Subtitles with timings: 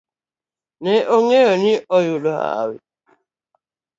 [0.81, 2.77] Nene ong'eyo ni oyudo hawi